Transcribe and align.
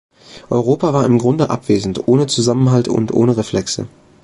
Europa 0.49 0.95
war 0.95 1.05
im 1.05 1.19
Grunde 1.19 1.51
abwesend, 1.51 2.07
ohne 2.07 2.25
Zusammenhalt 2.25 2.87
und 2.87 3.13
ohne 3.13 3.37
Reflexe. 3.37 3.87